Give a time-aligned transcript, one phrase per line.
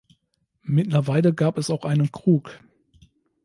[0.63, 2.59] Mittlerweile gab es auch einen Krug.